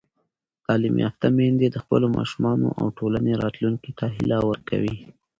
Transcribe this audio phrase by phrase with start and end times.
[0.65, 4.97] تعلیم یافته میندې د خپلو ماشومانو او ټولنې راتلونکي ته هیله ورکوي.